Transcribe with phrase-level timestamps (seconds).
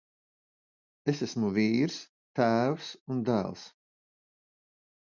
[1.13, 1.99] Es esmu vīrs,
[2.41, 3.71] tēvs un dēls.